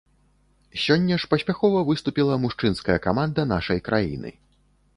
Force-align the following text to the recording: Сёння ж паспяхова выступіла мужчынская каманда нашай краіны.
Сёння 0.83 1.17
ж 1.23 1.29
паспяхова 1.33 1.83
выступіла 1.91 2.39
мужчынская 2.47 2.97
каманда 3.07 3.41
нашай 3.55 3.79
краіны. 3.91 4.29